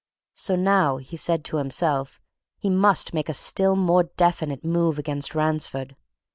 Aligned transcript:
So 0.33 0.55
now, 0.55 0.97
he 0.97 1.15
said 1.15 1.45
to 1.45 1.57
himself, 1.57 2.19
he 2.57 2.71
must 2.71 3.13
make 3.13 3.29
a 3.29 3.35
still 3.35 3.75
more 3.75 4.05
definite 4.17 4.65
move 4.65 4.97
against 4.97 5.35
Ransford. 5.35 5.95